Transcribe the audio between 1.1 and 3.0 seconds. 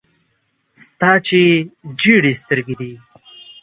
چي ژېري سترګي دې دي.